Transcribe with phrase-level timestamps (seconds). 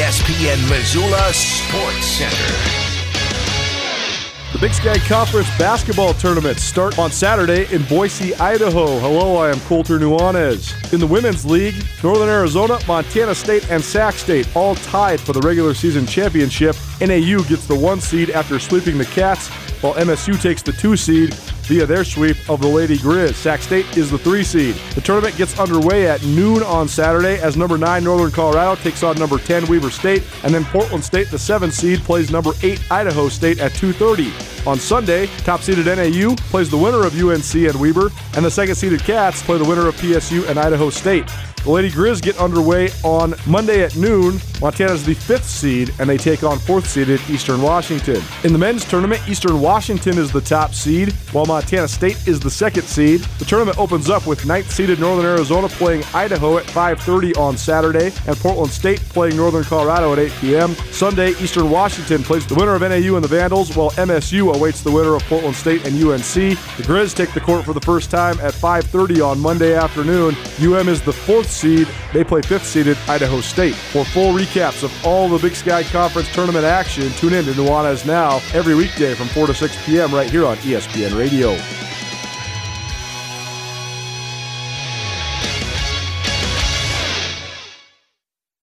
[0.00, 2.54] ESPN Missoula Sports Center.
[4.54, 8.98] The Big Sky Conference basketball tournaments start on Saturday in Boise, Idaho.
[8.98, 10.72] Hello, I am Colter Nuanez.
[10.94, 15.40] In the Women's League, Northern Arizona, Montana State, and Sac State all tied for the
[15.42, 16.76] regular season championship.
[17.02, 19.50] NAU gets the one seed after sweeping the Cats,
[19.80, 21.34] while MSU takes the two seed
[21.70, 23.36] via their sweep of the Lady Griz.
[23.36, 24.74] Sac State is the three seed.
[24.94, 29.16] The tournament gets underway at noon on Saturday as number nine Northern Colorado takes on
[29.18, 33.28] number 10 Weber State, and then Portland State, the seven seed, plays number eight Idaho
[33.28, 34.32] State at 2:30.
[34.66, 38.74] On Sunday, top seeded NAU plays the winner of UNC and Weber, and the second
[38.74, 41.30] seeded Cats play the winner of PSU and Idaho State.
[41.64, 44.40] The Lady Griz get underway on Monday at noon.
[44.62, 48.22] Montana's the fifth seed, and they take on fourth seeded Eastern Washington.
[48.44, 52.50] In the men's tournament, Eastern Washington is the top seed, while Montana State is the
[52.50, 53.20] second seed.
[53.38, 58.12] The tournament opens up with ninth seeded Northern Arizona playing Idaho at 5:30 on Saturday,
[58.26, 60.74] and Portland State playing Northern Colorado at 8 p.m.
[60.92, 64.90] Sunday, Eastern Washington plays the winner of NAU and the Vandals, while MSU awaits the
[64.90, 66.34] winner of Portland State and UNC.
[66.34, 70.36] The Griz take the court for the first time at 5:30 on Monday afternoon.
[70.58, 71.88] UM is the fourth seed.
[72.12, 73.74] They play fifth seeded Idaho State.
[73.74, 78.06] For full recaps of all the Big Sky Conference tournament action, tune in to Nuanez
[78.06, 80.14] Now every weekday from 4 to 6 p.m.
[80.14, 81.56] right here on ESPN Radio.